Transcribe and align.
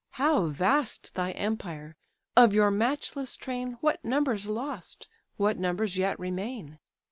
How 0.13 0.47
vast 0.47 1.13
thy 1.13 1.29
empire! 1.33 1.95
Of 2.35 2.55
your 2.55 2.71
matchless 2.71 3.35
train 3.35 3.73
What 3.81 4.03
numbers 4.03 4.47
lost, 4.47 5.07
what 5.37 5.59
numbers 5.59 5.95
yet 5.95 6.19
remain! 6.19 6.79